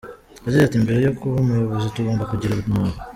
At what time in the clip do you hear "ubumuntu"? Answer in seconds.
2.53-2.95